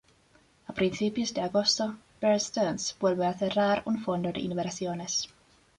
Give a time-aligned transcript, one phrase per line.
[0.67, 5.29] A principios de agosto Bear Stearns vuelve a cerrar un fondo de inversiones.